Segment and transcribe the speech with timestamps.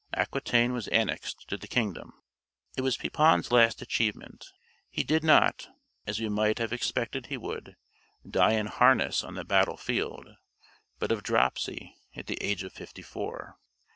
[0.15, 2.11] Aquitaine was annexed to the kingdom.
[2.75, 4.47] It was Pepin's last achievement.
[4.89, 5.67] He did not,
[6.07, 7.75] as we might have expected he would,
[8.27, 10.27] die in harness on the battle field,
[10.97, 13.59] but of dropsy, at the age of fifty four.